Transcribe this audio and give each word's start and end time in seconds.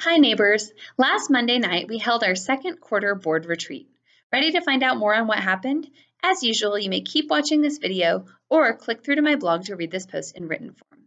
Hi, 0.00 0.16
neighbors. 0.16 0.72
Last 0.98 1.30
Monday 1.30 1.58
night, 1.58 1.86
we 1.88 1.98
held 1.98 2.24
our 2.24 2.34
second 2.34 2.80
quarter 2.80 3.14
board 3.14 3.46
retreat. 3.46 3.88
Ready 4.32 4.50
to 4.50 4.60
find 4.60 4.82
out 4.82 4.98
more 4.98 5.14
on 5.14 5.28
what 5.28 5.38
happened? 5.38 5.88
As 6.22 6.42
usual, 6.42 6.78
you 6.78 6.90
may 6.90 7.00
keep 7.00 7.30
watching 7.30 7.62
this 7.62 7.78
video 7.78 8.26
or 8.50 8.76
click 8.76 9.04
through 9.04 9.14
to 9.16 9.22
my 9.22 9.36
blog 9.36 9.64
to 9.64 9.76
read 9.76 9.92
this 9.92 10.04
post 10.04 10.36
in 10.36 10.48
written 10.48 10.72
form. 10.72 11.04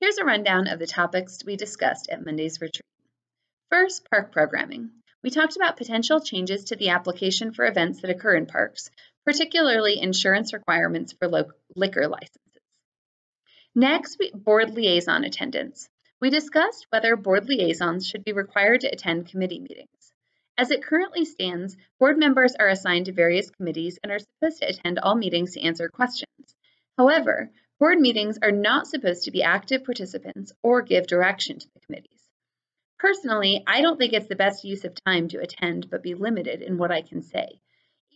Here's 0.00 0.16
a 0.16 0.24
rundown 0.24 0.68
of 0.68 0.78
the 0.78 0.86
topics 0.86 1.44
we 1.44 1.56
discussed 1.56 2.08
at 2.08 2.24
Monday's 2.24 2.60
retreat. 2.62 2.82
First, 3.70 4.08
park 4.10 4.32
programming. 4.32 4.90
We 5.22 5.28
talked 5.28 5.56
about 5.56 5.76
potential 5.76 6.20
changes 6.20 6.64
to 6.64 6.76
the 6.76 6.88
application 6.88 7.52
for 7.52 7.66
events 7.66 8.00
that 8.00 8.10
occur 8.10 8.36
in 8.36 8.46
parks, 8.46 8.90
particularly 9.26 10.00
insurance 10.00 10.54
requirements 10.54 11.12
for 11.12 11.28
liquor 11.76 12.08
licenses. 12.08 12.40
Next, 13.74 14.20
board 14.34 14.70
liaison 14.70 15.24
attendance 15.24 15.90
we 16.20 16.30
discussed 16.30 16.86
whether 16.90 17.16
board 17.16 17.48
liaisons 17.48 18.06
should 18.06 18.24
be 18.24 18.32
required 18.32 18.80
to 18.80 18.92
attend 18.92 19.28
committee 19.28 19.60
meetings. 19.60 20.12
As 20.56 20.72
it 20.72 20.82
currently 20.82 21.24
stands, 21.24 21.76
board 22.00 22.18
members 22.18 22.56
are 22.58 22.68
assigned 22.68 23.06
to 23.06 23.12
various 23.12 23.50
committees 23.50 23.98
and 24.02 24.10
are 24.10 24.18
supposed 24.18 24.60
to 24.60 24.68
attend 24.68 24.98
all 24.98 25.14
meetings 25.14 25.54
to 25.54 25.60
answer 25.60 25.88
questions. 25.88 26.54
However, 26.96 27.52
board 27.78 28.00
meetings 28.00 28.38
are 28.42 28.50
not 28.50 28.88
supposed 28.88 29.24
to 29.24 29.30
be 29.30 29.44
active 29.44 29.84
participants 29.84 30.52
or 30.62 30.82
give 30.82 31.06
direction 31.06 31.60
to 31.60 31.68
the 31.72 31.80
committees. 31.86 32.28
Personally, 32.98 33.62
I 33.68 33.80
don't 33.80 33.96
think 33.96 34.12
it's 34.12 34.26
the 34.26 34.34
best 34.34 34.64
use 34.64 34.84
of 34.84 34.96
time 35.06 35.28
to 35.28 35.38
attend 35.38 35.88
but 35.88 36.02
be 36.02 36.14
limited 36.14 36.62
in 36.62 36.78
what 36.78 36.90
I 36.90 37.02
can 37.02 37.22
say. 37.22 37.60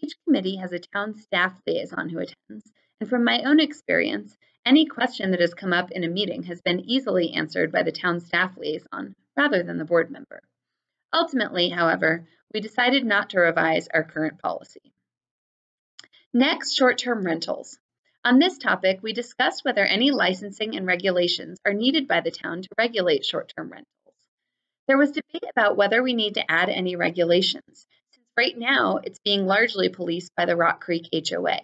Each 0.02 0.14
committee 0.24 0.56
has 0.56 0.72
a 0.72 0.80
town 0.80 1.14
staff 1.14 1.56
liaison 1.64 2.08
who 2.08 2.18
attends, 2.18 2.72
and 3.02 3.10
from 3.10 3.24
my 3.24 3.42
own 3.42 3.58
experience, 3.58 4.38
any 4.64 4.86
question 4.86 5.32
that 5.32 5.40
has 5.40 5.54
come 5.54 5.72
up 5.72 5.90
in 5.90 6.04
a 6.04 6.08
meeting 6.08 6.44
has 6.44 6.62
been 6.62 6.88
easily 6.88 7.32
answered 7.32 7.72
by 7.72 7.82
the 7.82 7.90
town 7.90 8.20
staff 8.20 8.56
liaison 8.56 9.16
rather 9.36 9.64
than 9.64 9.76
the 9.76 9.84
board 9.84 10.08
member. 10.08 10.40
Ultimately, 11.12 11.68
however, 11.68 12.28
we 12.54 12.60
decided 12.60 13.04
not 13.04 13.30
to 13.30 13.40
revise 13.40 13.88
our 13.92 14.04
current 14.04 14.38
policy. 14.38 14.92
Next, 16.32 16.76
short-term 16.76 17.26
rentals. 17.26 17.76
On 18.24 18.38
this 18.38 18.56
topic, 18.56 19.00
we 19.02 19.12
discussed 19.12 19.64
whether 19.64 19.84
any 19.84 20.12
licensing 20.12 20.76
and 20.76 20.86
regulations 20.86 21.58
are 21.66 21.74
needed 21.74 22.06
by 22.06 22.20
the 22.20 22.30
town 22.30 22.62
to 22.62 22.68
regulate 22.78 23.24
short-term 23.24 23.68
rentals. 23.68 23.88
There 24.86 24.96
was 24.96 25.10
debate 25.10 25.50
about 25.50 25.76
whether 25.76 26.04
we 26.04 26.14
need 26.14 26.34
to 26.34 26.48
add 26.48 26.68
any 26.68 26.94
regulations, 26.94 27.84
since 28.12 28.26
right 28.36 28.56
now 28.56 29.00
it's 29.02 29.18
being 29.24 29.44
largely 29.44 29.88
policed 29.88 30.30
by 30.36 30.44
the 30.44 30.54
Rock 30.54 30.80
Creek 30.80 31.08
HOA. 31.12 31.62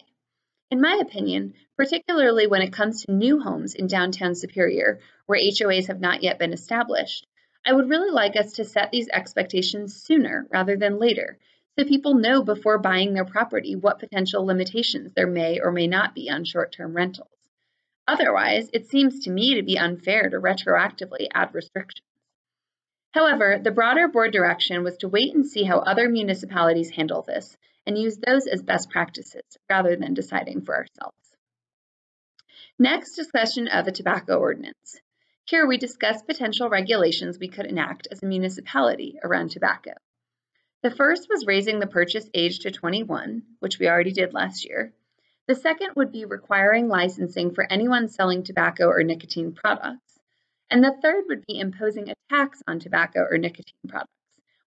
In 0.70 0.82
my 0.82 0.98
opinion, 1.00 1.54
particularly 1.78 2.46
when 2.46 2.60
it 2.60 2.74
comes 2.74 3.02
to 3.02 3.12
new 3.12 3.40
homes 3.40 3.74
in 3.74 3.86
downtown 3.86 4.34
Superior, 4.34 5.00
where 5.24 5.40
HOAs 5.40 5.86
have 5.86 5.98
not 5.98 6.22
yet 6.22 6.38
been 6.38 6.52
established, 6.52 7.26
I 7.64 7.72
would 7.72 7.88
really 7.88 8.10
like 8.10 8.36
us 8.36 8.52
to 8.54 8.66
set 8.66 8.90
these 8.90 9.08
expectations 9.08 9.96
sooner 9.96 10.46
rather 10.50 10.76
than 10.76 10.98
later, 10.98 11.38
so 11.78 11.86
people 11.86 12.12
know 12.12 12.42
before 12.42 12.76
buying 12.76 13.14
their 13.14 13.24
property 13.24 13.76
what 13.76 13.98
potential 13.98 14.44
limitations 14.44 15.14
there 15.14 15.26
may 15.26 15.58
or 15.58 15.72
may 15.72 15.86
not 15.86 16.14
be 16.14 16.28
on 16.28 16.44
short-term 16.44 16.94
rentals. 16.94 17.30
Otherwise, 18.06 18.68
it 18.74 18.88
seems 18.88 19.20
to 19.20 19.30
me 19.30 19.54
to 19.54 19.62
be 19.62 19.78
unfair 19.78 20.28
to 20.28 20.38
retroactively 20.38 21.28
add 21.32 21.54
restrictions. 21.54 22.04
However, 23.12 23.58
the 23.58 23.70
broader 23.70 24.06
board 24.06 24.32
direction 24.32 24.84
was 24.84 24.98
to 24.98 25.08
wait 25.08 25.34
and 25.34 25.46
see 25.46 25.62
how 25.62 25.78
other 25.78 26.10
municipalities 26.10 26.90
handle 26.90 27.22
this 27.22 27.56
and 27.88 27.96
use 27.98 28.18
those 28.18 28.46
as 28.46 28.62
best 28.62 28.90
practices 28.90 29.42
rather 29.70 29.96
than 29.96 30.12
deciding 30.12 30.60
for 30.60 30.76
ourselves. 30.76 31.16
Next, 32.78 33.16
discussion 33.16 33.66
of 33.66 33.86
the 33.86 33.92
tobacco 33.92 34.36
ordinance. 34.36 35.00
Here 35.46 35.66
we 35.66 35.78
discuss 35.78 36.20
potential 36.22 36.68
regulations 36.68 37.38
we 37.38 37.48
could 37.48 37.64
enact 37.64 38.06
as 38.10 38.22
a 38.22 38.26
municipality 38.26 39.18
around 39.24 39.50
tobacco. 39.50 39.92
The 40.82 40.90
first 40.90 41.28
was 41.30 41.46
raising 41.46 41.80
the 41.80 41.86
purchase 41.86 42.28
age 42.34 42.58
to 42.60 42.70
21, 42.70 43.42
which 43.60 43.78
we 43.78 43.88
already 43.88 44.12
did 44.12 44.34
last 44.34 44.66
year. 44.66 44.92
The 45.46 45.54
second 45.54 45.92
would 45.96 46.12
be 46.12 46.26
requiring 46.26 46.88
licensing 46.88 47.54
for 47.54 47.66
anyone 47.72 48.08
selling 48.08 48.42
tobacco 48.42 48.86
or 48.88 49.02
nicotine 49.02 49.54
products. 49.54 50.20
And 50.70 50.84
the 50.84 50.96
third 51.02 51.24
would 51.28 51.46
be 51.46 51.58
imposing 51.58 52.10
a 52.10 52.14
tax 52.28 52.62
on 52.68 52.80
tobacco 52.80 53.26
or 53.28 53.38
nicotine 53.38 53.88
products, 53.88 54.12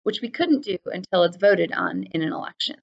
which 0.02 0.22
we 0.22 0.32
couldn't 0.32 0.66
do 0.66 0.80
until 0.86 1.24
it's 1.24 1.38
voted 1.38 1.72
on 1.72 2.06
in 2.06 2.24
an 2.24 2.34
election. 2.34 2.78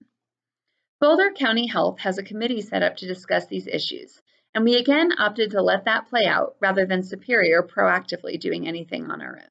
Boulder 1.00 1.31
County 1.31 1.69
Health 1.69 2.00
has 2.00 2.19
a 2.19 2.25
committee 2.25 2.60
set 2.60 2.82
up 2.82 2.97
to 2.97 3.06
discuss 3.06 3.47
these 3.47 3.69
issues, 3.69 4.20
and 4.53 4.64
we 4.64 4.75
again 4.75 5.12
opted 5.16 5.53
to 5.53 5.62
let 5.62 5.84
that 5.84 6.09
play 6.09 6.26
out 6.26 6.56
rather 6.60 6.86
than 6.86 7.04
Superior 7.04 7.62
proactively 7.62 8.41
doing 8.41 8.66
anything 8.66 9.08
on 9.08 9.22
our 9.22 9.37
own. 9.37 9.48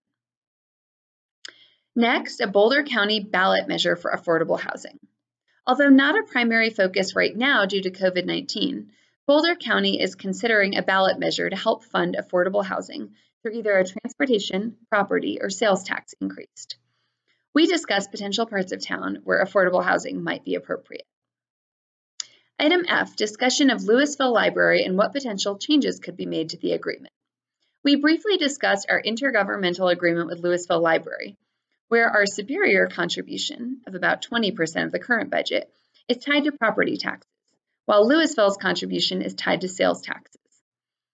Next, 1.95 2.41
a 2.41 2.47
Boulder 2.47 2.83
County 2.83 3.21
ballot 3.21 3.65
measure 3.65 3.95
for 3.95 4.11
affordable 4.11 4.59
housing. 4.59 4.99
Although 5.65 5.87
not 5.87 6.19
a 6.19 6.29
primary 6.29 6.69
focus 6.69 7.15
right 7.15 7.35
now 7.35 7.65
due 7.65 7.81
to 7.81 7.91
COVID-19, 7.91 8.87
Boulder 9.25 9.55
County 9.55 10.01
is 10.01 10.15
considering 10.15 10.75
a 10.75 10.83
ballot 10.83 11.17
measure 11.17 11.49
to 11.49 11.55
help 11.55 11.85
fund 11.85 12.17
affordable 12.19 12.65
housing 12.65 13.15
through 13.41 13.53
either 13.53 13.77
a 13.77 13.85
transportation, 13.85 14.75
property, 14.89 15.39
or 15.39 15.49
sales 15.49 15.85
tax 15.85 16.13
increase. 16.19 16.67
We 17.53 17.67
discussed 17.67 18.11
potential 18.11 18.47
parts 18.47 18.73
of 18.73 18.85
town 18.85 19.19
where 19.23 19.41
affordable 19.41 19.83
housing 19.83 20.21
might 20.21 20.43
be 20.43 20.55
appropriate. 20.55 21.07
Item 22.59 22.85
F, 22.89 23.15
discussion 23.15 23.69
of 23.69 23.83
Louisville 23.83 24.33
Library 24.33 24.83
and 24.83 24.97
what 24.97 25.13
potential 25.13 25.59
changes 25.59 25.99
could 25.99 26.17
be 26.17 26.25
made 26.25 26.49
to 26.49 26.57
the 26.57 26.71
agreement. 26.71 27.13
We 27.83 27.97
briefly 27.97 28.37
discussed 28.37 28.87
our 28.89 28.99
intergovernmental 28.99 29.91
agreement 29.91 30.25
with 30.25 30.39
Louisville 30.39 30.81
Library, 30.81 31.37
where 31.87 32.09
our 32.09 32.25
superior 32.25 32.87
contribution 32.87 33.81
of 33.85 33.93
about 33.93 34.23
20% 34.23 34.85
of 34.85 34.91
the 34.91 34.97
current 34.97 35.29
budget 35.29 35.71
is 36.07 36.17
tied 36.17 36.45
to 36.45 36.51
property 36.51 36.97
taxes, 36.97 37.29
while 37.85 38.07
Louisville's 38.07 38.57
contribution 38.57 39.21
is 39.21 39.35
tied 39.35 39.61
to 39.61 39.67
sales 39.67 40.01
taxes. 40.01 40.41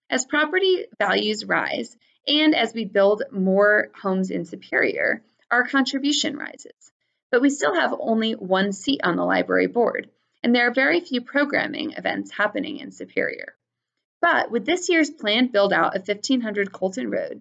As 0.08 0.24
property 0.24 0.86
values 0.98 1.44
rise, 1.44 1.94
and 2.26 2.54
as 2.54 2.72
we 2.72 2.86
build 2.86 3.22
more 3.30 3.90
homes 4.00 4.30
in 4.30 4.46
Superior, 4.46 5.22
our 5.50 5.66
contribution 5.66 6.38
rises. 6.38 6.92
But 7.30 7.42
we 7.42 7.50
still 7.50 7.74
have 7.74 7.94
only 7.98 8.32
one 8.32 8.72
seat 8.72 9.02
on 9.04 9.16
the 9.16 9.24
library 9.24 9.66
board, 9.66 10.08
and 10.44 10.54
there 10.54 10.68
are 10.68 10.74
very 10.74 11.00
few 11.00 11.22
programming 11.22 11.92
events 11.92 12.30
happening 12.30 12.76
in 12.76 12.92
Superior. 12.92 13.56
But 14.20 14.50
with 14.50 14.66
this 14.66 14.90
year's 14.90 15.08
planned 15.08 15.52
build 15.52 15.72
out 15.72 15.96
of 15.96 16.06
1500 16.06 16.70
Coalton 16.70 17.10
Road 17.10 17.40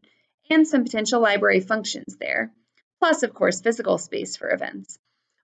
and 0.49 0.65
some 0.65 0.85
potential 0.85 1.19
library 1.21 1.59
functions 1.59 2.15
there, 2.17 2.53
plus 2.99 3.23
of 3.23 3.33
course 3.33 3.59
physical 3.59 3.97
space 3.97 4.37
for 4.37 4.49
events, 4.49 4.97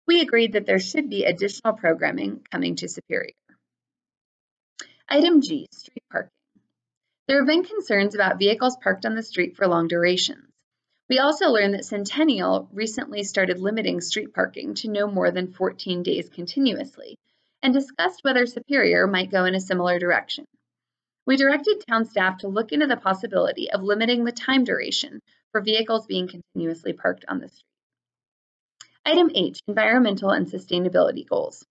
we 0.08 0.22
agreed 0.22 0.54
that 0.54 0.66
there 0.66 0.80
should 0.80 1.10
be 1.10 1.26
additional 1.26 1.74
programming 1.74 2.46
coming 2.50 2.78
to 2.78 2.88
Superior. 2.88 3.34
Item 5.10 5.42
G, 5.42 5.68
street 5.74 6.04
parking. 6.10 6.32
There 7.28 7.40
have 7.40 7.48
been 7.48 7.66
concerns 7.66 8.16
about 8.16 8.40
vehicles 8.40 8.78
parked 8.82 9.06
on 9.06 9.16
the 9.16 9.24
street 9.24 9.58
for 9.58 9.68
long 9.68 9.90
durations. 9.90 10.46
We 11.10 11.20
also 11.20 11.50
learned 11.50 11.74
that 11.74 11.84
Centennial 11.84 12.70
recently 12.72 13.24
started 13.24 13.60
limiting 13.60 14.00
street 14.00 14.34
parking 14.34 14.76
to 14.76 14.90
no 14.90 15.08
more 15.08 15.32
than 15.32 15.52
14 15.52 16.04
days 16.04 16.30
continuously, 16.30 17.18
and 17.62 17.74
discussed 17.74 18.24
whether 18.24 18.46
Superior 18.46 19.08
might 19.08 19.32
go 19.32 19.46
in 19.46 19.56
a 19.56 19.60
similar 19.60 20.00
direction. 20.00 20.46
We 21.26 21.38
directed 21.38 21.84
town 21.88 22.06
staff 22.06 22.40
to 22.40 22.48
look 22.48 22.72
into 22.72 22.88
the 22.88 22.98
possibility 22.98 23.70
of 23.72 23.84
limiting 23.84 24.24
the 24.24 24.32
time 24.32 24.64
duration 24.64 25.20
for 25.52 25.62
vehicles 25.62 26.06
being 26.06 26.28
continuously 26.28 26.94
parked 26.94 27.26
on 27.28 27.40
the 27.40 27.50
street. 27.50 27.64
Item 29.06 29.32
H, 29.34 29.60
environmental 29.68 30.30
and 30.30 30.48
sustainability 30.48 31.28
goals. 31.28 31.66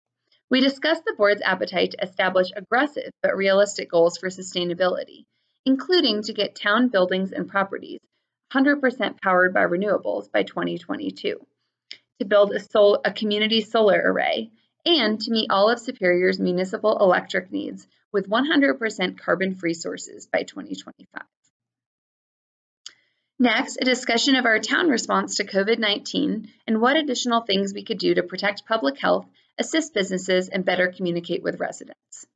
We 0.50 0.60
discussed 0.60 1.04
the 1.04 1.14
board's 1.16 1.42
appetite 1.42 1.92
to 1.92 2.02
establish 2.02 2.50
aggressive 2.54 3.10
but 3.22 3.36
realistic 3.36 3.90
goals 3.90 4.16
for 4.16 4.28
sustainability, 4.28 5.24
including 5.66 6.22
to 6.22 6.32
get 6.32 6.54
town 6.54 6.88
buildings 6.88 7.32
and 7.32 7.48
properties 7.48 8.00
100% 8.52 9.20
powered 9.20 9.52
by 9.52 9.64
renewables 9.64 10.32
by 10.32 10.42
2022, 10.42 11.38
to 12.18 12.24
build 12.24 12.52
a, 12.52 12.60
sol 12.60 13.00
a 13.04 13.12
community 13.12 13.60
solar 13.60 14.00
array, 14.02 14.50
and 14.84 15.20
to 15.20 15.30
meet 15.30 15.50
all 15.50 15.70
of 15.70 15.78
Superior's 15.78 16.38
municipal 16.38 16.98
electric 16.98 17.50
needs 17.50 17.86
with 18.12 18.28
100% 18.28 19.18
carbon-free 19.18 19.74
sources 19.74 20.26
by 20.26 20.42
2025. 20.42 21.22
Next, 23.40 23.78
a 23.80 23.84
discussion 23.84 24.34
of 24.34 24.46
our 24.46 24.58
town 24.58 24.88
response 24.88 25.36
to 25.36 25.46
COVID-19 25.46 26.48
and 26.66 26.80
what 26.80 26.96
additional 26.96 27.42
things 27.42 27.72
we 27.72 27.84
could 27.84 27.98
do 27.98 28.14
to 28.14 28.22
protect 28.24 28.66
public 28.66 28.98
health, 28.98 29.26
assist 29.58 29.94
businesses, 29.94 30.48
and 30.48 30.64
better 30.64 30.92
communicate 30.96 31.42
with 31.42 31.60
residents. 31.60 32.26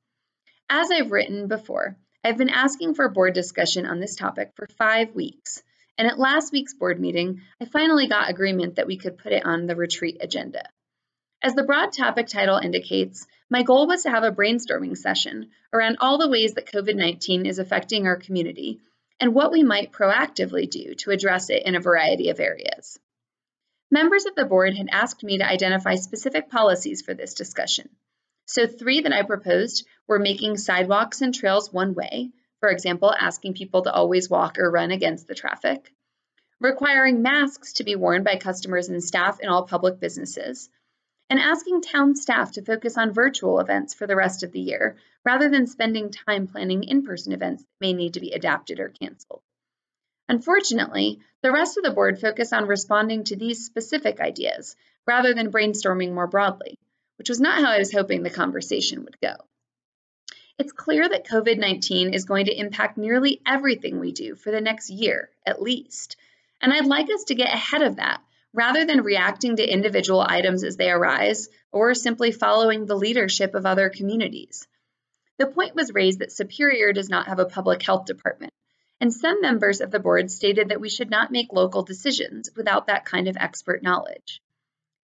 As 0.70 0.90
I've 0.92 1.10
written 1.10 1.48
before, 1.48 1.96
I've 2.22 2.38
been 2.38 2.50
asking 2.50 2.94
for 2.94 3.04
a 3.04 3.10
board 3.10 3.34
discussion 3.34 3.84
on 3.84 3.98
this 3.98 4.14
topic 4.14 4.52
for 4.54 4.68
five 4.78 5.12
weeks, 5.12 5.64
and 5.98 6.06
at 6.06 6.20
last 6.20 6.52
week's 6.52 6.74
board 6.74 7.00
meeting, 7.00 7.40
I 7.60 7.64
finally 7.64 8.06
got 8.06 8.30
agreement 8.30 8.76
that 8.76 8.86
we 8.86 8.96
could 8.96 9.18
put 9.18 9.32
it 9.32 9.44
on 9.44 9.66
the 9.66 9.74
retreat 9.74 10.18
agenda. 10.20 10.62
As 11.44 11.54
the 11.56 11.64
broad 11.64 11.92
topic 11.92 12.28
title 12.28 12.58
indicates, 12.58 13.26
my 13.50 13.64
goal 13.64 13.88
was 13.88 14.04
to 14.04 14.10
have 14.10 14.22
a 14.22 14.30
brainstorming 14.30 14.96
session 14.96 15.50
around 15.72 15.96
all 15.98 16.16
the 16.16 16.28
ways 16.28 16.54
that 16.54 16.70
COVID-19 16.70 17.48
is 17.48 17.58
affecting 17.58 18.06
our 18.06 18.14
community 18.14 18.78
and 19.18 19.34
what 19.34 19.50
we 19.50 19.64
might 19.64 19.90
proactively 19.90 20.70
do 20.70 20.94
to 20.94 21.10
address 21.10 21.50
it 21.50 21.64
in 21.66 21.74
a 21.74 21.80
variety 21.80 22.28
of 22.28 22.38
areas. 22.38 22.96
Members 23.90 24.24
of 24.24 24.36
the 24.36 24.44
board 24.44 24.76
had 24.76 24.88
asked 24.92 25.24
me 25.24 25.38
to 25.38 25.48
identify 25.48 25.96
specific 25.96 26.48
policies 26.48 27.02
for 27.02 27.12
this 27.12 27.34
discussion. 27.34 27.88
So 28.46 28.68
three 28.68 29.00
that 29.00 29.12
I 29.12 29.22
proposed 29.22 29.84
were 30.06 30.20
making 30.20 30.58
sidewalks 30.58 31.22
and 31.22 31.34
trails 31.34 31.72
one 31.72 31.94
way, 31.94 32.30
for 32.60 32.68
example, 32.68 33.12
asking 33.12 33.54
people 33.54 33.82
to 33.82 33.92
always 33.92 34.30
walk 34.30 34.60
or 34.60 34.70
run 34.70 34.92
against 34.92 35.26
the 35.26 35.34
traffic, 35.34 35.92
requiring 36.60 37.20
masks 37.20 37.72
to 37.74 37.84
be 37.84 37.96
worn 37.96 38.22
by 38.22 38.36
customers 38.36 38.88
and 38.88 39.02
staff 39.02 39.40
in 39.40 39.48
all 39.48 39.66
public 39.66 39.98
businesses, 39.98 40.70
and 41.32 41.40
asking 41.40 41.80
town 41.80 42.14
staff 42.14 42.52
to 42.52 42.62
focus 42.62 42.98
on 42.98 43.10
virtual 43.10 43.58
events 43.58 43.94
for 43.94 44.06
the 44.06 44.14
rest 44.14 44.42
of 44.42 44.52
the 44.52 44.60
year, 44.60 44.98
rather 45.24 45.48
than 45.48 45.66
spending 45.66 46.10
time 46.10 46.46
planning 46.46 46.84
in-person 46.84 47.32
events 47.32 47.62
that 47.62 47.68
may 47.80 47.94
need 47.94 48.12
to 48.12 48.20
be 48.20 48.32
adapted 48.32 48.78
or 48.78 48.90
canceled. 48.90 49.40
Unfortunately, 50.28 51.20
the 51.40 51.50
rest 51.50 51.78
of 51.78 51.84
the 51.84 51.90
board 51.90 52.20
focused 52.20 52.52
on 52.52 52.66
responding 52.66 53.24
to 53.24 53.34
these 53.34 53.64
specific 53.64 54.20
ideas 54.20 54.76
rather 55.06 55.32
than 55.32 55.50
brainstorming 55.50 56.12
more 56.12 56.26
broadly, 56.26 56.78
which 57.16 57.30
was 57.30 57.40
not 57.40 57.60
how 57.60 57.70
I 57.70 57.78
was 57.78 57.94
hoping 57.94 58.22
the 58.22 58.28
conversation 58.28 59.02
would 59.02 59.18
go. 59.22 59.36
It's 60.58 60.72
clear 60.72 61.08
that 61.08 61.26
COVID 61.26 61.56
19 61.56 62.12
is 62.12 62.26
going 62.26 62.44
to 62.44 62.54
impact 62.54 62.98
nearly 62.98 63.40
everything 63.46 64.00
we 64.00 64.12
do 64.12 64.34
for 64.34 64.50
the 64.50 64.60
next 64.60 64.90
year, 64.90 65.30
at 65.46 65.62
least. 65.62 66.16
And 66.60 66.74
I'd 66.74 66.84
like 66.84 67.08
us 67.08 67.24
to 67.28 67.34
get 67.34 67.54
ahead 67.54 67.80
of 67.80 67.96
that 67.96 68.20
rather 68.52 68.84
than 68.84 69.02
reacting 69.02 69.56
to 69.56 69.66
individual 69.66 70.20
items 70.20 70.64
as 70.64 70.76
they 70.76 70.90
arise 70.90 71.48
or 71.70 71.94
simply 71.94 72.32
following 72.32 72.84
the 72.84 72.96
leadership 72.96 73.54
of 73.54 73.66
other 73.66 73.88
communities. 73.88 74.66
The 75.38 75.46
point 75.46 75.74
was 75.74 75.94
raised 75.94 76.18
that 76.18 76.32
Superior 76.32 76.92
does 76.92 77.08
not 77.08 77.28
have 77.28 77.38
a 77.38 77.46
public 77.46 77.82
health 77.82 78.04
department, 78.04 78.52
and 79.00 79.12
some 79.12 79.40
members 79.40 79.80
of 79.80 79.90
the 79.90 79.98
board 79.98 80.30
stated 80.30 80.68
that 80.68 80.80
we 80.80 80.88
should 80.88 81.10
not 81.10 81.32
make 81.32 81.52
local 81.52 81.82
decisions 81.82 82.50
without 82.54 82.86
that 82.86 83.04
kind 83.04 83.26
of 83.26 83.36
expert 83.36 83.82
knowledge. 83.82 84.40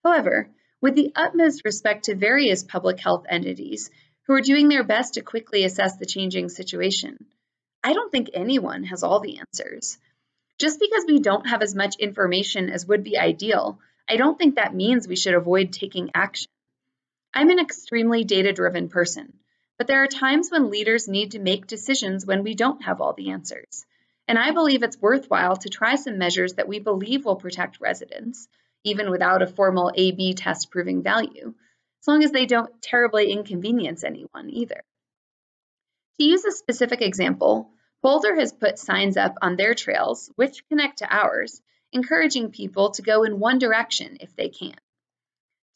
However, 0.04 0.50
with 0.80 0.94
the 0.94 1.12
utmost 1.16 1.64
respect 1.64 2.04
to 2.04 2.14
various 2.14 2.62
public 2.62 3.00
health 3.00 3.26
entities 3.28 3.90
who 4.26 4.34
are 4.34 4.40
doing 4.40 4.68
their 4.68 4.84
best 4.84 5.14
to 5.14 5.22
quickly 5.22 5.64
assess 5.64 5.96
the 5.96 6.06
changing 6.06 6.50
situation, 6.50 7.26
I 7.82 7.94
don't 7.94 8.12
think 8.12 8.30
anyone 8.34 8.84
has 8.84 9.02
all 9.02 9.20
the 9.20 9.38
answers. 9.38 9.98
Just 10.58 10.80
because 10.80 11.04
we 11.06 11.20
don't 11.20 11.48
have 11.48 11.62
as 11.62 11.74
much 11.74 11.96
information 11.96 12.68
as 12.68 12.86
would 12.86 13.04
be 13.04 13.16
ideal, 13.16 13.78
I 14.08 14.16
don't 14.16 14.36
think 14.36 14.56
that 14.56 14.74
means 14.74 15.06
we 15.06 15.14
should 15.14 15.34
avoid 15.34 15.72
taking 15.72 16.10
action. 16.14 16.50
I'm 17.32 17.50
an 17.50 17.60
extremely 17.60 18.24
data 18.24 18.52
driven 18.52 18.88
person, 18.88 19.34
but 19.76 19.86
there 19.86 20.02
are 20.02 20.08
times 20.08 20.50
when 20.50 20.70
leaders 20.70 21.06
need 21.06 21.32
to 21.32 21.38
make 21.38 21.68
decisions 21.68 22.26
when 22.26 22.42
we 22.42 22.54
don't 22.54 22.82
have 22.82 23.00
all 23.00 23.12
the 23.12 23.30
answers. 23.30 23.86
And 24.26 24.36
I 24.36 24.50
believe 24.50 24.82
it's 24.82 25.00
worthwhile 25.00 25.56
to 25.56 25.68
try 25.68 25.94
some 25.94 26.18
measures 26.18 26.54
that 26.54 26.68
we 26.68 26.80
believe 26.80 27.24
will 27.24 27.36
protect 27.36 27.80
residents, 27.80 28.48
even 28.82 29.10
without 29.10 29.42
a 29.42 29.46
formal 29.46 29.92
A-B 29.94 30.34
test 30.34 30.70
proving 30.72 31.02
value, 31.02 31.54
as 32.02 32.08
long 32.08 32.24
as 32.24 32.32
they 32.32 32.46
don't 32.46 32.82
terribly 32.82 33.30
inconvenience 33.30 34.02
anyone 34.02 34.50
either. 34.50 34.82
To 36.18 36.24
use 36.24 36.44
a 36.44 36.50
specific 36.50 37.00
example, 37.00 37.70
Boulder 38.02 38.36
has 38.36 38.52
put 38.52 38.78
signs 38.78 39.16
up 39.16 39.34
on 39.42 39.56
their 39.56 39.74
trails, 39.74 40.30
which 40.36 40.66
connect 40.68 40.98
to 40.98 41.14
ours, 41.14 41.60
encouraging 41.92 42.50
people 42.50 42.90
to 42.92 43.02
go 43.02 43.24
in 43.24 43.40
one 43.40 43.58
direction 43.58 44.18
if 44.20 44.34
they 44.36 44.48
can. 44.48 44.76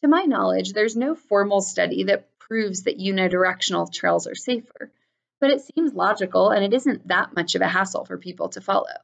To 0.03 0.09
my 0.09 0.23
knowledge, 0.25 0.73
there's 0.73 0.97
no 0.97 1.15
formal 1.15 1.61
study 1.61 2.05
that 2.05 2.29
proves 2.39 2.85
that 2.85 2.99
unidirectional 2.99 3.93
trails 3.93 4.27
are 4.27 4.35
safer, 4.35 4.93
but 5.41 5.51
it 5.51 5.63
seems 5.63 5.95
logical 5.95 6.51
and 6.51 6.65
it 6.65 6.75
isn't 6.75 7.09
that 7.09 7.35
much 7.35 7.55
of 7.55 7.63
a 7.63 7.69
hassle 7.69 8.05
for 8.05 8.19
people 8.19 8.49
to 8.51 8.61
follow. 8.61 8.95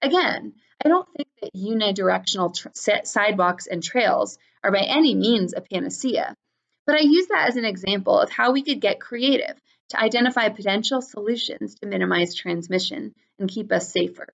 Again, 0.00 0.54
I 0.84 0.88
don't 0.88 1.08
think 1.16 1.28
that 1.42 1.54
unidirectional 1.54 2.54
sidewalks 3.06 3.66
and 3.66 3.82
trails 3.82 4.38
are 4.62 4.70
by 4.70 4.80
any 4.80 5.14
means 5.14 5.52
a 5.54 5.60
panacea, 5.60 6.34
but 6.86 6.96
I 6.96 7.00
use 7.00 7.26
that 7.28 7.48
as 7.48 7.56
an 7.56 7.64
example 7.64 8.18
of 8.18 8.30
how 8.30 8.52
we 8.52 8.62
could 8.62 8.80
get 8.80 9.00
creative 9.00 9.60
to 9.90 10.00
identify 10.00 10.48
potential 10.48 11.00
solutions 11.00 11.76
to 11.76 11.86
minimize 11.86 12.34
transmission 12.34 13.14
and 13.38 13.48
keep 13.48 13.70
us 13.72 13.92
safer. 13.92 14.28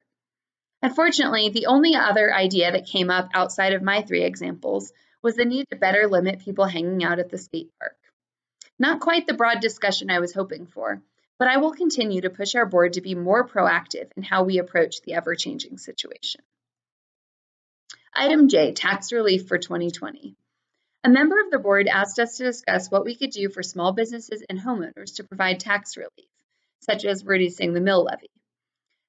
Unfortunately, 0.82 1.50
the 1.50 1.66
only 1.66 1.94
other 1.94 2.34
idea 2.34 2.72
that 2.72 2.86
came 2.86 3.10
up 3.10 3.28
outside 3.34 3.72
of 3.72 3.82
my 3.82 4.02
three 4.02 4.24
examples 4.24 4.92
was 5.22 5.36
the 5.36 5.44
need 5.44 5.66
to 5.70 5.76
better 5.76 6.08
limit 6.08 6.40
people 6.40 6.64
hanging 6.64 7.04
out 7.04 7.20
at 7.20 7.30
the 7.30 7.38
state 7.38 7.70
park. 7.78 7.96
Not 8.78 9.00
quite 9.00 9.26
the 9.26 9.34
broad 9.34 9.60
discussion 9.60 10.10
I 10.10 10.18
was 10.18 10.34
hoping 10.34 10.66
for, 10.66 11.00
but 11.38 11.48
I 11.48 11.58
will 11.58 11.72
continue 11.72 12.20
to 12.22 12.30
push 12.30 12.54
our 12.54 12.66
board 12.66 12.94
to 12.94 13.00
be 13.00 13.14
more 13.14 13.46
proactive 13.46 14.10
in 14.16 14.22
how 14.22 14.42
we 14.42 14.58
approach 14.58 15.02
the 15.02 15.14
ever-changing 15.14 15.78
situation. 15.78 16.40
Item 18.14 18.48
J, 18.48 18.72
tax 18.72 19.12
relief 19.12 19.46
for 19.46 19.58
2020. 19.58 20.34
A 21.04 21.08
member 21.08 21.40
of 21.40 21.50
the 21.50 21.58
board 21.58 21.88
asked 21.88 22.20
us 22.20 22.36
to 22.36 22.44
discuss 22.44 22.88
what 22.88 23.04
we 23.04 23.16
could 23.16 23.30
do 23.30 23.48
for 23.48 23.64
small 23.64 23.92
businesses 23.92 24.44
and 24.48 24.60
homeowners 24.60 25.16
to 25.16 25.24
provide 25.24 25.58
tax 25.58 25.96
relief, 25.96 26.28
such 26.78 27.04
as 27.04 27.24
reducing 27.24 27.72
the 27.72 27.80
mill 27.80 28.04
levy. 28.04 28.30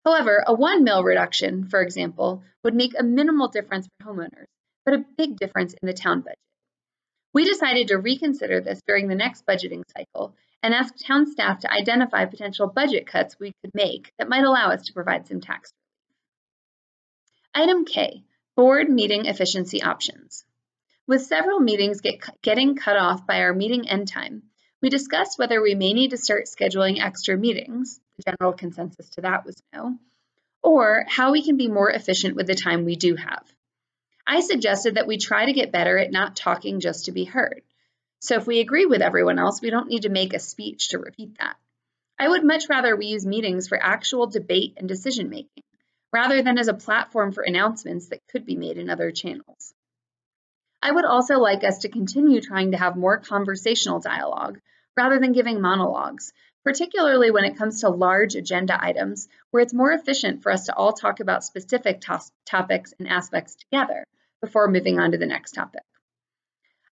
However, 0.04 0.44
a 0.48 0.56
one 0.56 0.84
mill 0.84 1.04
reduction, 1.04 1.66
for 1.68 1.82
example, 1.82 2.42
would 2.64 2.74
make 2.74 2.94
a 2.98 3.04
minimal 3.04 3.48
difference 3.48 3.88
for 4.00 4.08
homeowners, 4.12 4.48
but 4.86 4.96
a 4.96 5.06
big 5.18 5.38
difference 5.38 5.76
in 5.76 5.86
the 5.86 5.94
town 5.94 6.22
budget. 6.22 6.40
We 7.32 7.46
decided 7.46 7.90
to 7.90 8.00
reconsider 8.00 8.60
this 8.60 8.82
during 8.88 9.08
the 9.08 9.16
next 9.16 9.46
budgeting 9.46 9.84
cycle 9.96 10.36
and 10.64 10.74
ask 10.74 10.96
town 10.98 11.28
staff 11.28 11.60
to 11.60 11.72
identify 11.72 12.26
potential 12.26 12.66
budget 12.68 13.06
cuts 13.06 13.38
we 13.40 13.54
could 13.62 13.76
make 13.76 14.12
that 14.18 14.30
might 14.30 14.46
allow 14.46 14.72
us 14.72 14.88
to 14.88 14.94
provide 14.94 15.28
some 15.28 15.42
tax 15.42 15.72
relief. 17.54 17.70
Item 17.70 17.86
K, 17.86 18.24
board 18.56 18.90
meeting 18.90 19.28
efficiency 19.28 19.84
options. 19.84 20.44
With 21.06 21.22
several 21.24 21.60
meetings 21.60 22.00
get, 22.00 22.22
getting 22.42 22.76
cut 22.76 22.96
off 22.96 23.28
by 23.28 23.42
our 23.42 23.54
meeting 23.54 23.90
end 23.90 24.08
time, 24.08 24.44
we 24.82 24.90
discussed 24.90 25.38
whether 25.38 25.62
we 25.62 25.76
may 25.76 25.92
need 25.92 26.12
to 26.12 26.18
start 26.18 26.46
scheduling 26.46 27.02
extra 27.02 27.38
meetings, 27.38 28.00
the 28.16 28.32
general 28.32 28.54
consensus 28.54 29.10
to 29.12 29.22
that 29.22 29.46
was 29.46 29.62
no, 29.74 29.98
or 30.62 31.04
how 31.10 31.34
we 31.34 31.44
can 31.44 31.58
be 31.58 31.68
more 31.68 31.92
efficient 31.92 32.38
with 32.38 32.48
the 32.48 32.56
time 32.56 32.86
we 32.86 32.96
do 32.96 33.16
have. 33.16 33.44
I 34.26 34.40
suggested 34.40 34.96
that 34.96 35.06
we 35.06 35.18
try 35.18 35.46
to 35.46 35.52
get 35.52 35.74
better 35.74 35.98
at 35.98 36.10
not 36.10 36.38
talking 36.38 36.80
just 36.80 37.06
to 37.06 37.12
be 37.12 37.26
heard. 37.26 37.64
So 38.20 38.36
if 38.36 38.48
we 38.48 38.62
agree 38.62 38.86
with 38.86 39.02
everyone 39.02 39.40
else, 39.40 39.62
we 39.62 39.72
don't 39.72 39.90
need 39.90 40.04
to 40.04 40.10
make 40.10 40.34
a 40.34 40.40
speech 40.40 40.90
to 40.90 41.00
repeat 41.00 41.38
that. 41.40 41.58
I 42.18 42.30
would 42.30 42.46
much 42.46 42.70
rather 42.70 42.96
we 42.96 43.08
use 43.08 43.26
meetings 43.26 43.68
for 43.68 43.78
actual 43.78 44.28
debate 44.28 44.76
and 44.78 44.88
decision 44.88 45.30
making, 45.30 45.64
rather 46.14 46.42
than 46.42 46.58
as 46.58 46.70
a 46.70 46.74
platform 46.74 47.34
for 47.34 47.44
announcements 47.44 48.08
that 48.08 48.26
could 48.32 48.46
be 48.46 48.56
made 48.56 48.78
in 48.78 48.90
other 48.90 49.12
channels. 49.12 49.73
I 50.86 50.92
would 50.92 51.06
also 51.06 51.40
like 51.40 51.64
us 51.64 51.80
to 51.80 51.90
continue 51.90 52.42
trying 52.42 52.72
to 52.72 52.78
have 52.78 52.98
more 52.98 53.18
conversational 53.18 54.02
dialogue 54.02 54.60
rather 54.98 55.18
than 55.18 55.32
giving 55.32 55.62
monologues, 55.62 56.34
particularly 56.66 57.32
when 57.32 57.46
it 57.46 57.56
comes 57.56 57.80
to 57.80 57.90
large 57.90 58.36
agenda 58.36 58.78
items 58.78 59.30
where 59.50 59.64
it's 59.64 59.74
more 59.74 59.94
efficient 59.94 60.44
for 60.44 60.52
us 60.52 60.66
to 60.66 60.76
all 60.76 60.92
talk 60.92 61.22
about 61.22 61.46
specific 61.46 62.02
to 62.02 62.20
topics 62.46 62.94
and 63.00 63.08
aspects 63.08 63.56
together 63.56 64.04
before 64.42 64.68
moving 64.68 65.00
on 65.00 65.14
to 65.14 65.18
the 65.18 65.26
next 65.26 65.54
topic. 65.54 65.84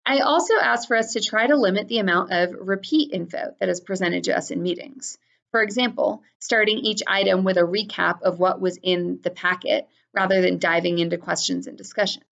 I 0.06 0.20
also 0.20 0.54
asked 0.54 0.87
for 0.87 0.97
us 0.97 1.14
to 1.14 1.20
try 1.20 1.49
to 1.49 1.56
limit 1.56 1.88
the 1.88 1.99
amount 1.99 2.30
of 2.30 2.54
repeat 2.61 3.12
info 3.12 3.56
that 3.59 3.68
is 3.68 3.80
presented 3.80 4.23
to 4.25 4.37
us 4.37 4.52
in 4.52 4.62
meetings. 4.62 5.18
For 5.50 5.64
example, 5.64 6.23
starting 6.38 6.78
each 6.78 7.02
item 7.09 7.42
with 7.42 7.56
a 7.56 7.62
recap 7.62 8.23
of 8.23 8.38
what 8.38 8.61
was 8.61 8.78
in 8.80 9.18
the 9.25 9.30
packet 9.30 9.88
rather 10.14 10.40
than 10.42 10.61
diving 10.61 11.00
into 11.00 11.18
questions 11.18 11.66
and 11.66 11.76
discussion. 11.76 12.23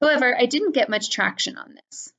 However, 0.00 0.36
I 0.36 0.46
didn't 0.46 0.74
get 0.74 0.88
much 0.88 1.10
traction 1.10 1.58
on 1.58 1.74
this. 1.74 2.12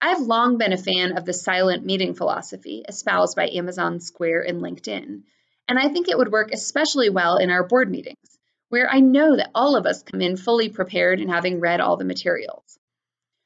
I've 0.00 0.20
long 0.20 0.58
been 0.58 0.72
a 0.72 0.76
fan 0.78 1.16
of 1.16 1.24
the 1.24 1.32
silent 1.32 1.84
meeting 1.84 2.14
philosophy 2.14 2.84
espoused 2.88 3.36
by 3.36 3.48
Amazon 3.48 4.00
Square 4.00 4.42
and 4.42 4.60
LinkedIn, 4.60 5.22
and 5.68 5.78
I 5.78 5.88
think 5.88 6.08
it 6.08 6.18
would 6.18 6.32
work 6.32 6.50
especially 6.52 7.08
well 7.08 7.36
in 7.36 7.50
our 7.50 7.62
board 7.62 7.88
meetings, 7.88 8.38
where 8.68 8.90
I 8.90 8.98
know 8.98 9.36
that 9.36 9.52
all 9.54 9.76
of 9.76 9.86
us 9.86 10.02
come 10.02 10.20
in 10.20 10.36
fully 10.36 10.68
prepared 10.68 11.20
and 11.20 11.30
having 11.30 11.60
read 11.60 11.80
all 11.80 11.96
the 11.96 12.04
materials. 12.04 12.78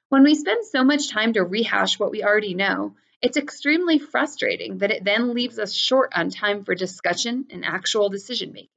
When 0.09 0.23
we 0.23 0.35
spend 0.35 0.65
so 0.65 0.83
much 0.83 1.11
time 1.11 1.35
to 1.35 1.45
rehash 1.45 1.99
what 1.99 2.11
we 2.11 2.25
already 2.25 2.55
know, 2.55 2.95
it's 3.21 3.37
extremely 3.37 3.99
frustrating 3.99 4.79
that 4.79 4.91
it 4.91 5.05
then 5.05 5.35
leaves 5.35 5.59
us 5.59 5.75
short 5.75 6.13
on 6.15 6.31
time 6.31 6.65
for 6.65 6.75
discussion 6.75 7.47
and 7.51 7.65
actual 7.65 8.09
decision 8.09 8.53
making. 8.53 8.71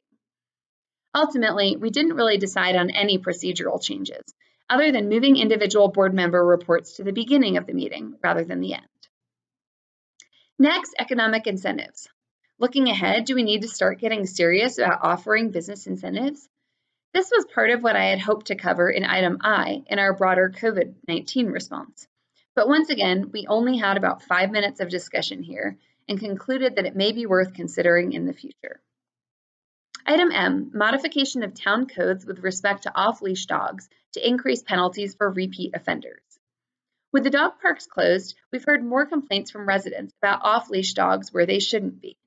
Ultimately, 1.16 1.78
we 1.78 1.90
didn't 1.90 2.16
really 2.16 2.38
decide 2.38 2.76
on 2.76 2.90
any 2.90 3.20
procedural 3.20 3.82
changes, 3.82 4.24
other 4.70 4.92
than 4.92 5.10
moving 5.10 5.38
individual 5.38 5.88
board 5.88 6.14
member 6.14 6.46
reports 6.46 6.98
to 6.98 7.04
the 7.04 7.12
beginning 7.12 7.58
of 7.58 7.66
the 7.66 7.74
meeting 7.74 8.16
rather 8.24 8.44
than 8.44 8.62
the 8.62 8.74
end. 8.74 8.84
Next, 10.58 10.94
economic 11.00 11.48
incentives. 11.48 12.08
Looking 12.60 12.90
ahead, 12.90 13.26
do 13.26 13.36
we 13.36 13.44
need 13.44 13.62
to 13.62 13.68
start 13.68 14.00
getting 14.00 14.26
serious 14.26 14.78
about 14.78 15.00
offering 15.04 15.52
business 15.52 15.88
incentives? 15.88 16.48
This 17.14 17.32
was 17.32 17.46
part 17.46 17.72
of 17.72 17.82
what 17.82 17.96
I 17.96 18.06
had 18.06 18.20
hoped 18.20 18.48
to 18.48 18.56
cover 18.56 18.90
in 18.90 19.04
item 19.04 19.40
I 19.42 19.84
in 19.88 19.98
our 19.98 20.14
broader 20.14 20.54
COVID-19 20.56 21.52
response. 21.52 22.08
But 22.56 22.68
once 22.68 22.90
again, 22.90 23.32
we 23.32 23.48
only 23.48 23.78
had 23.78 23.98
about 23.98 24.24
five 24.24 24.52
minutes 24.52 24.82
of 24.82 24.90
discussion 24.90 25.42
here 25.42 25.78
and 26.08 26.20
concluded 26.20 26.76
that 26.76 26.86
it 26.86 26.96
may 26.96 27.14
be 27.14 27.26
worth 27.26 27.54
considering 27.54 28.14
in 28.14 28.26
the 28.26 28.34
future. 28.34 28.82
Item 30.12 30.32
M, 30.32 30.72
modification 30.74 31.44
of 31.44 31.54
town 31.54 31.86
codes 31.86 32.26
with 32.26 32.40
respect 32.40 32.82
to 32.82 32.96
off-leash 32.96 33.46
dogs 33.46 33.88
to 34.14 34.28
increase 34.28 34.64
penalties 34.64 35.14
for 35.14 35.30
repeat 35.30 35.76
offenders. 35.76 36.24
With 37.14 37.24
the 37.24 37.30
dog 37.30 37.60
parks 37.62 37.86
closed, 37.86 38.34
we've 38.52 38.66
heard 38.66 38.84
more 38.84 39.06
complaints 39.06 39.52
from 39.52 39.68
residents 39.68 40.12
about 40.20 40.42
off-leash 40.44 40.94
dogs 40.94 41.32
where 41.32 41.46
they 41.46 41.60
shouldn't 41.60 42.02
be. 42.02 42.18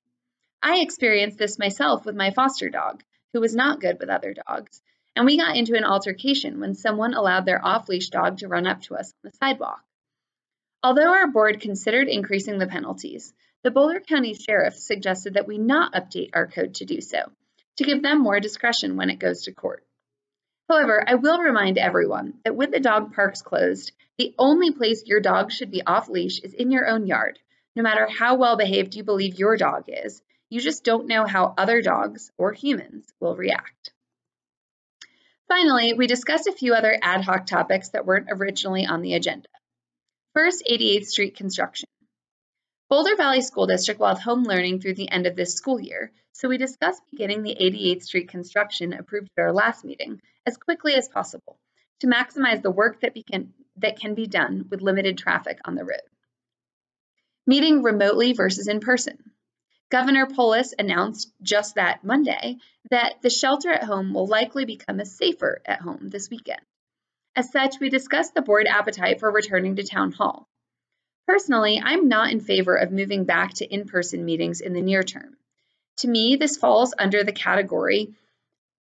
I 0.62 0.78
experienced 0.78 1.38
this 1.38 1.58
myself 1.58 2.06
with 2.06 2.14
my 2.14 2.30
foster 2.30 2.70
dog, 2.70 3.02
who 3.32 3.40
was 3.40 3.52
not 3.52 3.80
good 3.80 3.96
with 3.98 4.10
other 4.10 4.32
dogs, 4.32 4.80
and 5.16 5.26
we 5.26 5.36
got 5.36 5.56
into 5.56 5.76
an 5.76 5.82
altercation 5.82 6.60
when 6.60 6.76
someone 6.76 7.14
allowed 7.14 7.46
their 7.46 7.66
off-leash 7.66 8.10
dog 8.10 8.38
to 8.38 8.46
run 8.46 8.68
up 8.68 8.82
to 8.82 8.94
us 8.94 9.12
on 9.12 9.30
the 9.30 9.36
sidewalk. 9.38 9.82
Although 10.84 11.12
our 11.12 11.26
board 11.26 11.60
considered 11.60 12.06
increasing 12.06 12.58
the 12.58 12.68
penalties, 12.68 13.34
the 13.64 13.72
Boulder 13.72 13.98
County 13.98 14.34
Sheriff 14.34 14.76
suggested 14.76 15.34
that 15.34 15.48
we 15.48 15.58
not 15.58 15.94
update 15.94 16.30
our 16.34 16.46
code 16.46 16.74
to 16.74 16.84
do 16.84 17.00
so, 17.00 17.32
to 17.76 17.84
give 17.84 18.02
them 18.02 18.20
more 18.20 18.40
discretion 18.40 18.96
when 18.96 19.10
it 19.10 19.18
goes 19.18 19.42
to 19.42 19.52
court. 19.52 19.84
However, 20.68 21.04
I 21.06 21.16
will 21.16 21.38
remind 21.38 21.78
everyone 21.78 22.34
that 22.44 22.56
with 22.56 22.70
the 22.70 22.80
dog 22.80 23.14
parks 23.14 23.42
closed, 23.42 23.92
the 24.18 24.34
only 24.38 24.70
place 24.70 25.04
your 25.06 25.20
dog 25.20 25.52
should 25.52 25.70
be 25.70 25.84
off 25.84 26.08
leash 26.08 26.40
is 26.40 26.54
in 26.54 26.70
your 26.70 26.86
own 26.86 27.06
yard, 27.06 27.38
no 27.74 27.82
matter 27.82 28.06
how 28.06 28.36
well 28.36 28.56
behaved 28.56 28.94
you 28.94 29.04
believe 29.04 29.38
your 29.38 29.56
dog 29.56 29.84
is, 29.88 30.22
you 30.50 30.60
just 30.60 30.84
don't 30.84 31.06
know 31.06 31.26
how 31.26 31.54
other 31.56 31.80
dogs 31.80 32.30
or 32.36 32.52
humans 32.52 33.10
will 33.20 33.36
react. 33.36 33.92
Finally, 35.48 35.94
we 35.94 36.06
discussed 36.06 36.46
a 36.46 36.52
few 36.52 36.74
other 36.74 36.98
ad 37.02 37.22
hoc 37.22 37.46
topics 37.46 37.90
that 37.90 38.06
weren't 38.06 38.28
originally 38.30 38.86
on 38.86 39.02
the 39.02 39.14
agenda. 39.14 39.48
First, 40.34 40.62
88th 40.70 41.06
Street 41.06 41.36
construction. 41.36 41.86
Boulder 42.92 43.16
Valley 43.16 43.40
School 43.40 43.66
District 43.66 43.98
will 43.98 44.08
have 44.08 44.20
home 44.20 44.42
learning 44.42 44.78
through 44.78 44.96
the 44.96 45.10
end 45.10 45.26
of 45.26 45.34
this 45.34 45.54
school 45.54 45.80
year, 45.80 46.12
so 46.32 46.46
we 46.46 46.58
discussed 46.58 47.00
beginning 47.10 47.42
the 47.42 47.56
88th 47.58 48.02
Street 48.02 48.28
construction 48.28 48.92
approved 48.92 49.30
at 49.34 49.40
our 49.40 49.50
last 49.50 49.82
meeting 49.82 50.20
as 50.44 50.58
quickly 50.58 50.92
as 50.94 51.08
possible 51.08 51.58
to 52.00 52.06
maximize 52.06 52.60
the 52.60 52.70
work 52.70 53.00
that, 53.00 53.14
can, 53.26 53.54
that 53.78 53.98
can 53.98 54.14
be 54.14 54.26
done 54.26 54.66
with 54.68 54.82
limited 54.82 55.16
traffic 55.16 55.58
on 55.64 55.74
the 55.74 55.86
road. 55.86 56.02
Meeting 57.46 57.82
remotely 57.82 58.34
versus 58.34 58.68
in 58.68 58.80
person. 58.80 59.16
Governor 59.90 60.26
Polis 60.26 60.74
announced 60.78 61.32
just 61.40 61.76
that 61.76 62.04
Monday 62.04 62.58
that 62.90 63.14
the 63.22 63.30
shelter 63.30 63.70
at 63.70 63.84
home 63.84 64.12
will 64.12 64.26
likely 64.26 64.66
become 64.66 65.00
a 65.00 65.06
safer 65.06 65.62
at 65.64 65.80
home 65.80 66.10
this 66.10 66.28
weekend. 66.28 66.60
As 67.34 67.50
such, 67.50 67.80
we 67.80 67.88
discussed 67.88 68.34
the 68.34 68.42
board 68.42 68.66
appetite 68.66 69.18
for 69.18 69.32
returning 69.32 69.76
to 69.76 69.82
town 69.82 70.12
hall. 70.12 70.46
Personally, 71.32 71.80
I'm 71.82 72.08
not 72.08 72.30
in 72.30 72.40
favor 72.40 72.76
of 72.76 72.92
moving 72.92 73.24
back 73.24 73.54
to 73.54 73.64
in-person 73.64 74.22
meetings 74.22 74.60
in 74.60 74.74
the 74.74 74.82
near 74.82 75.02
term. 75.02 75.38
To 76.00 76.08
me, 76.08 76.36
this 76.36 76.58
falls 76.58 76.92
under 76.98 77.24
the 77.24 77.32
category 77.32 78.12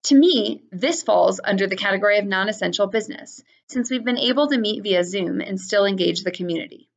to 0.04 0.14
me, 0.14 0.62
this 0.72 1.02
falls 1.02 1.38
under 1.44 1.66
the 1.66 1.76
category 1.76 2.16
of 2.16 2.24
non-essential 2.24 2.86
business, 2.86 3.44
since 3.66 3.90
we've 3.90 4.06
been 4.06 4.16
able 4.16 4.48
to 4.48 4.56
meet 4.56 4.82
via 4.82 5.04
Zoom 5.04 5.42
and 5.42 5.60
still 5.60 5.84
engage 5.84 6.22
the 6.22 6.30
community. 6.30 6.88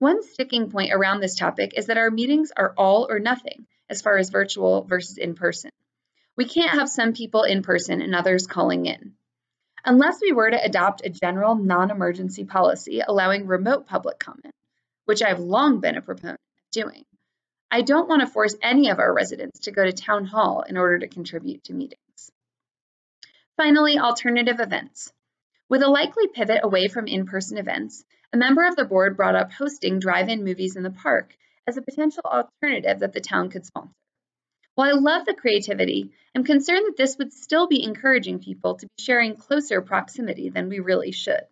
One 0.00 0.22
sticking 0.22 0.70
point 0.70 0.92
around 0.92 1.20
this 1.20 1.34
topic 1.34 1.72
is 1.78 1.86
that 1.86 1.96
our 1.96 2.10
meetings 2.10 2.52
are 2.54 2.74
all 2.76 3.06
or 3.08 3.18
nothing 3.18 3.66
as 3.88 4.02
far 4.02 4.18
as 4.18 4.28
virtual 4.28 4.82
versus 4.82 5.16
in 5.16 5.34
person. 5.34 5.70
We 6.36 6.44
can't 6.44 6.78
have 6.78 6.90
some 6.90 7.14
people 7.14 7.44
in 7.44 7.62
person 7.62 8.02
and 8.02 8.14
others 8.14 8.46
calling 8.46 8.84
in. 8.84 9.14
Unless 9.82 10.20
we 10.20 10.32
were 10.32 10.50
to 10.50 10.62
adopt 10.62 11.06
a 11.06 11.08
general 11.08 11.54
non-emergency 11.54 12.44
policy 12.44 13.00
allowing 13.00 13.46
remote 13.46 13.86
public 13.86 14.18
comment, 14.18 14.54
which 15.04 15.22
I've 15.22 15.40
long 15.40 15.80
been 15.80 15.96
a 15.96 16.02
proponent 16.02 16.38
of 16.38 16.70
doing, 16.72 17.04
I 17.70 17.82
don't 17.82 18.08
want 18.08 18.20
to 18.20 18.26
force 18.26 18.56
any 18.62 18.90
of 18.90 18.98
our 18.98 19.12
residents 19.12 19.60
to 19.60 19.72
go 19.72 19.84
to 19.84 19.92
town 19.92 20.26
hall 20.26 20.62
in 20.62 20.76
order 20.76 21.00
to 21.00 21.08
contribute 21.08 21.64
to 21.64 21.74
meetings. 21.74 22.30
Finally, 23.56 23.98
alternative 23.98 24.60
events. 24.60 25.12
With 25.68 25.82
a 25.82 25.88
likely 25.88 26.28
pivot 26.28 26.60
away 26.62 26.88
from 26.88 27.06
in-person 27.06 27.58
events, 27.58 28.04
a 28.32 28.36
member 28.36 28.66
of 28.66 28.76
the 28.76 28.84
board 28.84 29.16
brought 29.16 29.36
up 29.36 29.52
hosting 29.52 29.98
drive-in 29.98 30.44
movies 30.44 30.76
in 30.76 30.82
the 30.82 30.90
park 30.90 31.36
as 31.66 31.76
a 31.76 31.82
potential 31.82 32.22
alternative 32.24 33.00
that 33.00 33.12
the 33.12 33.20
town 33.20 33.50
could 33.50 33.64
sponsor. 33.64 33.92
While 34.74 34.88
I 34.88 34.98
love 34.98 35.24
the 35.24 35.34
creativity, 35.34 36.10
I'm 36.34 36.44
concerned 36.44 36.86
that 36.86 36.96
this 36.96 37.16
would 37.18 37.32
still 37.32 37.68
be 37.68 37.84
encouraging 37.84 38.40
people 38.40 38.74
to 38.74 38.86
be 38.86 39.02
sharing 39.02 39.36
closer 39.36 39.80
proximity 39.80 40.48
than 40.48 40.68
we 40.68 40.80
really 40.80 41.12
should. 41.12 41.42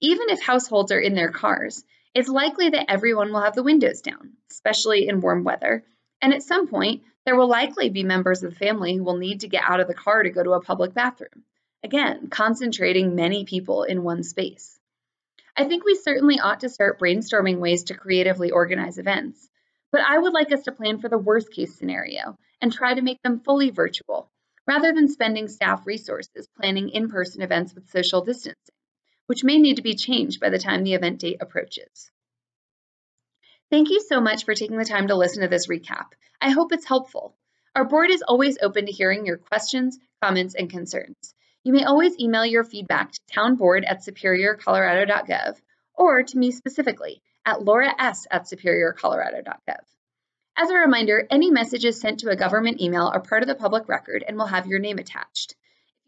Even 0.00 0.30
if 0.30 0.42
households 0.42 0.92
are 0.92 1.00
in 1.00 1.14
their 1.14 1.30
cars, 1.30 1.84
it's 2.14 2.28
likely 2.28 2.70
that 2.70 2.90
everyone 2.90 3.32
will 3.32 3.40
have 3.40 3.54
the 3.54 3.62
windows 3.62 4.02
down, 4.02 4.32
especially 4.50 5.08
in 5.08 5.20
warm 5.20 5.44
weather, 5.44 5.84
and 6.20 6.32
at 6.32 6.42
some 6.42 6.68
point, 6.68 7.02
there 7.24 7.36
will 7.36 7.48
likely 7.48 7.88
be 7.88 8.02
members 8.02 8.42
of 8.42 8.50
the 8.50 8.58
family 8.58 8.96
who 8.96 9.04
will 9.04 9.16
need 9.16 9.40
to 9.40 9.48
get 9.48 9.62
out 9.66 9.80
of 9.80 9.88
the 9.88 9.94
car 9.94 10.22
to 10.22 10.30
go 10.30 10.42
to 10.42 10.52
a 10.52 10.60
public 10.60 10.94
bathroom. 10.94 11.44
Again, 11.84 12.28
concentrating 12.28 13.14
many 13.14 13.44
people 13.44 13.82
in 13.82 14.02
one 14.02 14.22
space. 14.22 14.78
I 15.56 15.64
think 15.64 15.84
we 15.84 15.94
certainly 15.94 16.38
ought 16.40 16.60
to 16.60 16.68
start 16.68 17.00
brainstorming 17.00 17.58
ways 17.58 17.84
to 17.84 17.94
creatively 17.94 18.50
organize 18.50 18.98
events, 18.98 19.48
but 19.90 20.00
I 20.00 20.18
would 20.18 20.32
like 20.32 20.52
us 20.52 20.62
to 20.64 20.72
plan 20.72 20.98
for 20.98 21.08
the 21.08 21.18
worst 21.18 21.52
case 21.52 21.74
scenario 21.74 22.38
and 22.60 22.72
try 22.72 22.94
to 22.94 23.02
make 23.02 23.20
them 23.22 23.40
fully 23.40 23.70
virtual, 23.70 24.30
rather 24.66 24.92
than 24.92 25.08
spending 25.08 25.48
staff 25.48 25.86
resources 25.86 26.48
planning 26.56 26.88
in-person 26.88 27.42
events 27.42 27.74
with 27.74 27.90
social 27.90 28.24
distancing, 28.24 28.74
which 29.26 29.44
may 29.44 29.58
need 29.58 29.76
to 29.76 29.82
be 29.82 29.94
changed 29.94 30.40
by 30.40 30.50
the 30.50 30.58
time 30.58 30.82
the 30.82 30.94
event 30.94 31.20
date 31.20 31.38
approaches. 31.40 32.10
Thank 33.70 33.90
you 33.90 34.00
so 34.00 34.20
much 34.20 34.44
for 34.44 34.54
taking 34.54 34.76
the 34.76 34.84
time 34.84 35.08
to 35.08 35.14
listen 35.14 35.42
to 35.42 35.48
this 35.48 35.66
recap. 35.66 36.12
I 36.40 36.50
hope 36.50 36.72
it's 36.72 36.84
helpful. 36.84 37.34
Our 37.74 37.84
board 37.84 38.10
is 38.10 38.22
always 38.22 38.58
open 38.60 38.86
to 38.86 38.92
hearing 38.92 39.24
your 39.24 39.38
questions, 39.38 39.98
comments, 40.22 40.54
and 40.54 40.68
concerns. 40.68 41.34
You 41.64 41.72
may 41.72 41.84
always 41.84 42.18
email 42.18 42.44
your 42.44 42.64
feedback 42.64 43.12
to 43.12 43.20
townboard 43.32 43.84
at 43.84 44.02
superiorcolorado.gov 44.02 45.56
or 45.94 46.22
to 46.22 46.38
me 46.38 46.50
specifically 46.50 47.22
at 47.46 47.62
laura 47.62 47.94
s 47.98 48.26
at 48.30 48.44
superiorcolorado.gov. 48.44 49.84
As 50.56 50.68
a 50.68 50.74
reminder, 50.74 51.26
any 51.30 51.50
messages 51.50 51.98
sent 51.98 52.20
to 52.20 52.30
a 52.30 52.36
government 52.36 52.80
email 52.80 53.10
are 53.14 53.22
part 53.22 53.42
of 53.42 53.48
the 53.48 53.54
public 53.54 53.88
record 53.88 54.22
and 54.26 54.36
will 54.36 54.46
have 54.46 54.66
your 54.66 54.80
name 54.80 54.98
attached. 54.98 55.54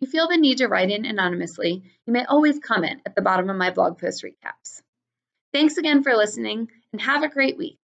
If 0.01 0.09
you 0.09 0.11
feel 0.11 0.29
the 0.29 0.37
need 0.37 0.59
to 0.59 0.67
write 0.67 0.91
in 0.91 1.05
anonymously, 1.05 1.83
you 2.07 2.13
may 2.13 2.25
always 2.25 2.59
comment 2.59 3.03
at 3.07 3.15
the 3.15 3.23
bottom 3.23 3.49
of 3.49 3.57
my 3.57 3.71
blog 3.71 3.99
post 3.99 4.25
recaps. 4.25 4.83
Thanks 5.53 5.77
again 5.77 6.03
for 6.03 6.15
listening 6.17 6.69
and 6.93 7.01
have 7.01 7.23
a 7.23 7.29
great 7.29 7.57
week. 7.57 7.79